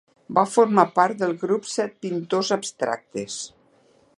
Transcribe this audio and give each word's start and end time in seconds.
Va 0.35 0.43
formar 0.53 0.85
part 0.95 1.19
del 1.19 1.35
grup 1.43 1.69
Set 1.73 1.93
Pintors 2.07 2.51
Abstractes. 2.57 3.37